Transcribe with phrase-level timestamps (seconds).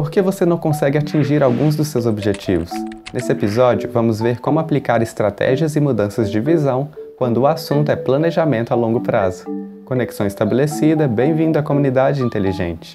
[0.00, 2.70] Por que você não consegue atingir alguns dos seus objetivos?
[3.12, 6.88] Nesse episódio, vamos ver como aplicar estratégias e mudanças de visão
[7.18, 9.44] quando o assunto é planejamento a longo prazo.
[9.84, 12.94] Conexão estabelecida, bem-vindo à comunidade inteligente.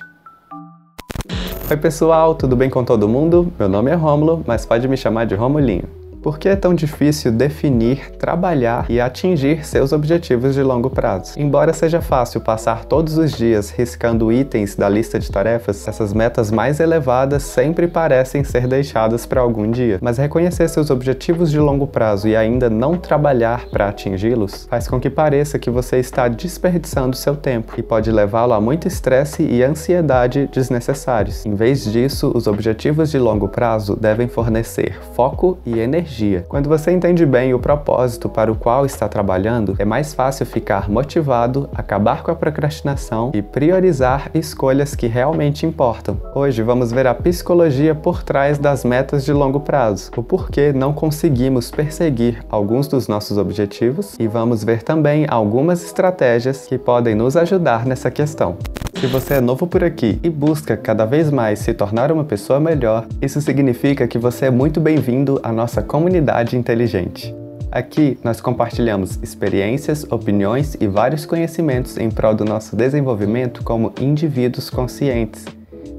[1.70, 3.54] Oi pessoal, tudo bem com todo mundo?
[3.60, 6.05] Meu nome é Rômulo, mas pode me chamar de Romulinho.
[6.26, 11.40] Por que é tão difícil definir, trabalhar e atingir seus objetivos de longo prazo?
[11.40, 16.50] Embora seja fácil passar todos os dias riscando itens da lista de tarefas, essas metas
[16.50, 20.00] mais elevadas sempre parecem ser deixadas para algum dia.
[20.02, 25.00] Mas reconhecer seus objetivos de longo prazo e ainda não trabalhar para atingi-los faz com
[25.00, 29.62] que pareça que você está desperdiçando seu tempo e pode levá-lo a muito estresse e
[29.62, 31.46] ansiedade desnecessários.
[31.46, 36.46] Em vez disso, os objetivos de longo prazo devem fornecer foco e energia energia.
[36.48, 40.90] Quando você entende bem o propósito para o qual está trabalhando, é mais fácil ficar
[40.90, 46.20] motivado, acabar com a procrastinação e priorizar escolhas que realmente importam.
[46.34, 50.94] Hoje vamos ver a psicologia por trás das metas de longo prazo, o porquê não
[50.94, 57.36] conseguimos perseguir alguns dos nossos objetivos e vamos ver também algumas estratégias que podem nos
[57.36, 58.58] ajudar nessa questão.
[59.06, 62.60] Se você é novo por aqui e busca cada vez mais se tornar uma pessoa
[62.60, 67.32] melhor, isso significa que você é muito bem-vindo à nossa comunidade inteligente.
[67.72, 74.72] Aqui nós compartilhamos experiências, opiniões e vários conhecimentos em prol do nosso desenvolvimento como indivíduos
[74.72, 75.46] conscientes.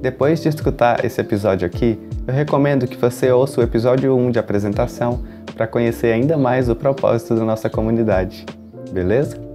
[0.03, 4.41] Depois de escutar esse episódio aqui, eu recomendo que você ouça o episódio 1 de
[4.41, 5.23] apresentação
[5.55, 8.45] para conhecer ainda mais o propósito da nossa comunidade.
[8.91, 9.47] Beleza?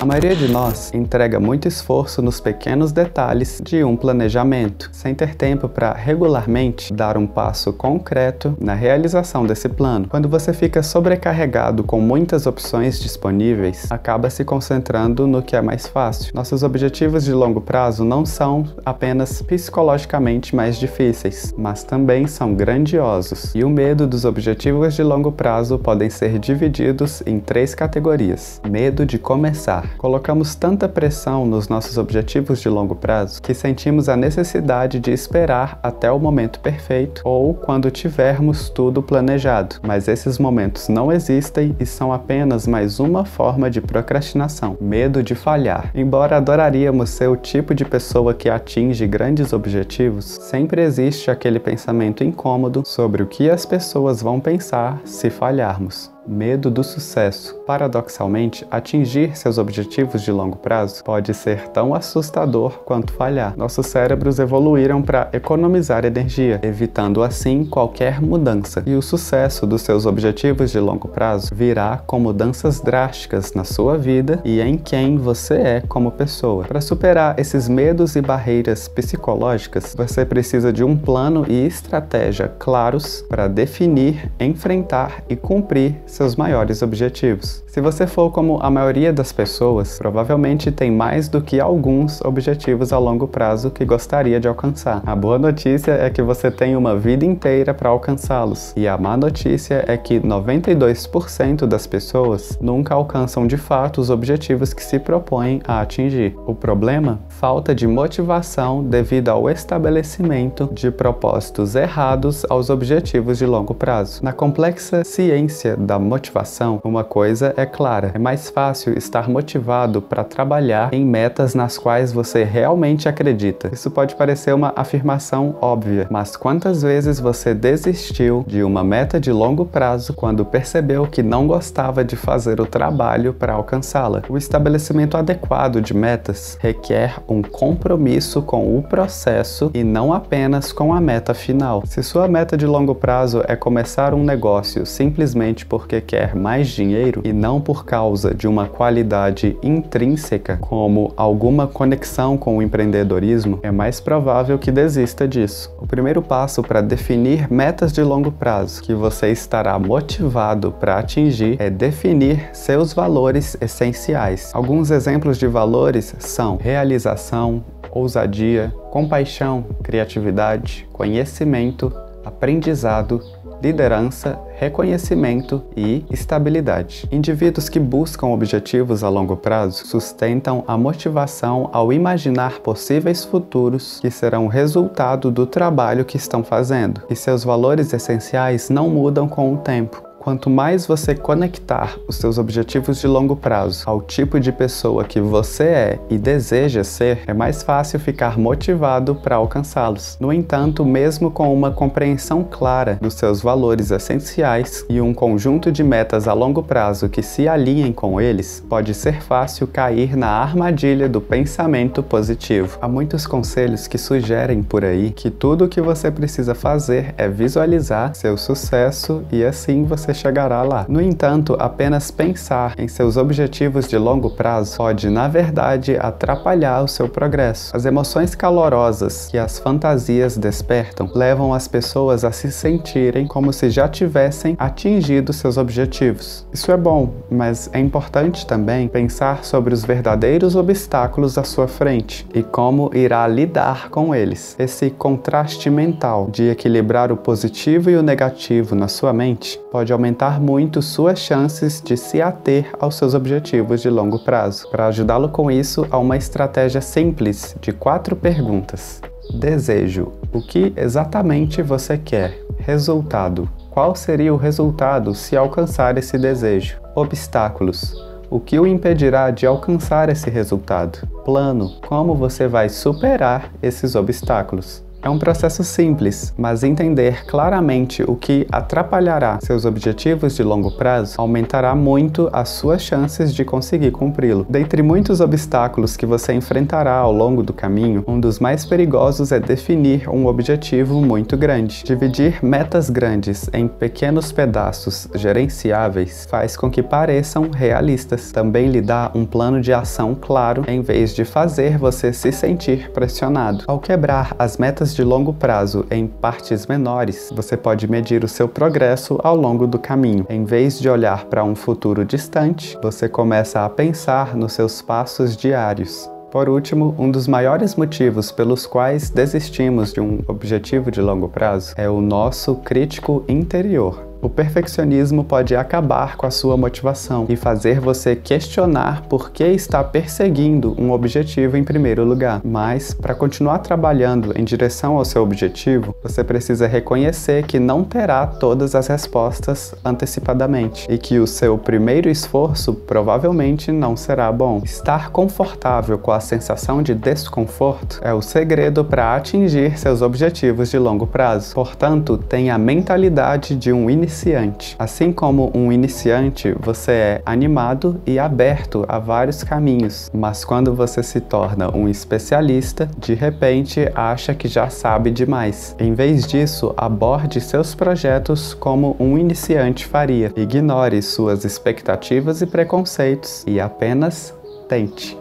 [0.00, 5.34] A maioria de nós entrega muito esforço nos pequenos detalhes de um planejamento, sem ter
[5.34, 10.06] tempo para regularmente dar um passo concreto na realização desse plano.
[10.08, 15.88] Quando você fica sobrecarregado com muitas opções disponíveis, acaba se concentrando no que é mais
[15.88, 16.30] fácil.
[16.32, 23.52] Nossos objetivos de longo prazo não são apenas psicologicamente mais difíceis, mas também são grandiosos.
[23.52, 29.04] E o medo dos objetivos de longo prazo podem ser divididos em três categorias: medo
[29.04, 35.00] de começar Colocamos tanta pressão nos nossos objetivos de longo prazo que sentimos a necessidade
[35.00, 39.76] de esperar até o momento perfeito ou quando tivermos tudo planejado.
[39.82, 45.34] Mas esses momentos não existem e são apenas mais uma forma de procrastinação, medo de
[45.34, 45.90] falhar.
[45.94, 52.22] Embora adoraríamos ser o tipo de pessoa que atinge grandes objetivos, sempre existe aquele pensamento
[52.22, 57.54] incômodo sobre o que as pessoas vão pensar se falharmos medo do sucesso.
[57.66, 63.54] Paradoxalmente, atingir seus objetivos de longo prazo pode ser tão assustador quanto falhar.
[63.56, 68.82] Nossos cérebros evoluíram para economizar energia, evitando assim qualquer mudança.
[68.86, 73.96] E o sucesso dos seus objetivos de longo prazo virá com mudanças drásticas na sua
[73.96, 76.64] vida e em quem você é como pessoa.
[76.64, 83.24] Para superar esses medos e barreiras psicológicas, você precisa de um plano e estratégia claros
[83.28, 87.62] para definir, enfrentar e cumprir seus maiores objetivos.
[87.68, 92.92] Se você for como a maioria das pessoas, provavelmente tem mais do que alguns objetivos
[92.92, 95.00] a longo prazo que gostaria de alcançar.
[95.06, 99.16] A boa notícia é que você tem uma vida inteira para alcançá-los, e a má
[99.16, 105.60] notícia é que 92% das pessoas nunca alcançam de fato os objetivos que se propõem
[105.68, 106.34] a atingir.
[106.46, 107.20] O problema?
[107.28, 114.24] Falta de motivação devido ao estabelecimento de propósitos errados aos objetivos de longo prazo.
[114.24, 120.24] Na complexa ciência da motivação, uma coisa é clara: é mais fácil estar motivado para
[120.24, 123.70] trabalhar em metas nas quais você realmente acredita.
[123.72, 129.32] Isso pode parecer uma afirmação óbvia, mas quantas vezes você desistiu de uma meta de
[129.32, 134.22] longo prazo quando percebeu que não gostava de fazer o trabalho para alcançá-la?
[134.28, 140.92] O estabelecimento adequado de metas requer um compromisso com o processo e não apenas com
[140.92, 141.82] a meta final.
[141.86, 146.68] Se sua meta de longo prazo é começar um negócio simplesmente porque porque quer mais
[146.68, 153.58] dinheiro e não por causa de uma qualidade intrínseca, como alguma conexão com o empreendedorismo,
[153.62, 155.72] é mais provável que desista disso.
[155.80, 161.56] O primeiro passo para definir metas de longo prazo que você estará motivado para atingir
[161.58, 164.50] é definir seus valores essenciais.
[164.52, 171.90] Alguns exemplos de valores são realização, ousadia, compaixão, criatividade, conhecimento,
[172.28, 173.22] aprendizado,
[173.62, 177.08] liderança, reconhecimento e estabilidade.
[177.10, 184.10] Indivíduos que buscam objetivos a longo prazo sustentam a motivação ao imaginar possíveis futuros que
[184.10, 189.58] serão resultado do trabalho que estão fazendo, e seus valores essenciais não mudam com o
[189.58, 190.07] tempo.
[190.18, 195.20] Quanto mais você conectar os seus objetivos de longo prazo ao tipo de pessoa que
[195.20, 200.16] você é e deseja ser, é mais fácil ficar motivado para alcançá-los.
[200.20, 205.84] No entanto, mesmo com uma compreensão clara dos seus valores essenciais e um conjunto de
[205.84, 211.08] metas a longo prazo que se alinhem com eles, pode ser fácil cair na armadilha
[211.08, 212.76] do pensamento positivo.
[212.82, 217.28] Há muitos conselhos que sugerem por aí que tudo o que você precisa fazer é
[217.28, 220.84] visualizar seu sucesso e assim você chegará lá.
[220.88, 226.88] No entanto, apenas pensar em seus objetivos de longo prazo pode, na verdade, atrapalhar o
[226.88, 227.76] seu progresso.
[227.76, 233.70] As emoções calorosas que as fantasias despertam levam as pessoas a se sentirem como se
[233.70, 236.46] já tivessem atingido seus objetivos.
[236.52, 242.26] Isso é bom, mas é importante também pensar sobre os verdadeiros obstáculos à sua frente
[242.34, 244.56] e como irá lidar com eles.
[244.58, 250.40] Esse contraste mental de equilibrar o positivo e o negativo na sua mente pode aumentar
[250.40, 254.68] muito suas chances de se ater aos seus objetivos de longo prazo.
[254.70, 259.02] Para ajudá-lo com isso, há uma estratégia simples de quatro perguntas.
[259.34, 262.40] Desejo: o que exatamente você quer?
[262.58, 266.78] Resultado: qual seria o resultado se alcançar esse desejo?
[266.94, 267.92] Obstáculos:
[268.30, 271.08] o que o impedirá de alcançar esse resultado?
[271.24, 274.86] Plano: como você vai superar esses obstáculos?
[275.00, 281.14] É um processo simples, mas entender claramente o que atrapalhará seus objetivos de longo prazo
[281.18, 284.44] aumentará muito as suas chances de conseguir cumpri-lo.
[284.48, 289.38] Dentre muitos obstáculos que você enfrentará ao longo do caminho, um dos mais perigosos é
[289.38, 291.84] definir um objetivo muito grande.
[291.84, 298.32] Dividir metas grandes em pequenos pedaços gerenciáveis faz com que pareçam realistas.
[298.32, 302.90] Também lhe dá um plano de ação claro em vez de fazer você se sentir
[302.90, 303.64] pressionado.
[303.68, 304.56] Ao quebrar as
[304.88, 309.66] metas de longo prazo em partes menores, você pode medir o seu progresso ao longo
[309.66, 310.26] do caminho.
[310.28, 315.36] Em vez de olhar para um futuro distante, você começa a pensar nos seus passos
[315.36, 316.08] diários.
[316.30, 321.74] Por último, um dos maiores motivos pelos quais desistimos de um objetivo de longo prazo
[321.76, 324.07] é o nosso crítico interior.
[324.20, 329.84] O perfeccionismo pode acabar com a sua motivação e fazer você questionar por que está
[329.84, 332.40] perseguindo um objetivo em primeiro lugar.
[332.44, 338.26] Mas, para continuar trabalhando em direção ao seu objetivo, você precisa reconhecer que não terá
[338.26, 344.60] todas as respostas antecipadamente e que o seu primeiro esforço provavelmente não será bom.
[344.64, 350.78] Estar confortável com a sensação de desconforto é o segredo para atingir seus objetivos de
[350.78, 351.54] longo prazo.
[351.54, 354.74] Portanto, tenha a mentalidade de um iniciante iniciante.
[354.78, 361.02] Assim como um iniciante, você é animado e aberto a vários caminhos, mas quando você
[361.02, 365.76] se torna um especialista, de repente acha que já sabe demais.
[365.78, 370.32] Em vez disso, aborde seus projetos como um iniciante faria.
[370.34, 374.34] Ignore suas expectativas e preconceitos e apenas
[374.68, 375.16] tente.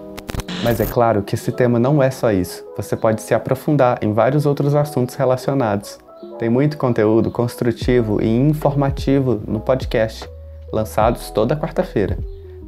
[0.64, 2.64] Mas é claro que esse tema não é só isso.
[2.78, 6.00] Você pode se aprofundar em vários outros assuntos relacionados.
[6.38, 10.30] Tem muito conteúdo construtivo e informativo no podcast,
[10.72, 12.18] lançados toda quarta-feira.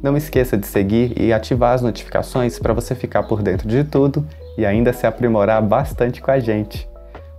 [0.02, 4.26] Não esqueça de seguir e ativar as notificações para você ficar por dentro de tudo
[4.58, 6.88] e ainda se aprimorar bastante com a gente.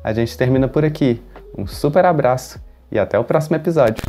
[0.02, 1.22] A gente termina por aqui.
[1.58, 4.02] Um super abraço e até o próximo episódio.